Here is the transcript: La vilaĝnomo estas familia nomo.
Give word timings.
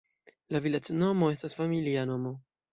La 0.55 0.61
vilaĝnomo 0.65 1.31
estas 1.37 1.59
familia 1.63 2.09
nomo. 2.15 2.37